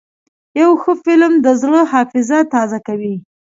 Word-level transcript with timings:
یو 0.59 0.71
ښه 0.81 0.93
فلم 1.03 1.33
د 1.45 1.47
زړه 1.61 1.81
حافظه 1.91 2.39
تازه 2.53 2.79
کوي. 2.87 3.15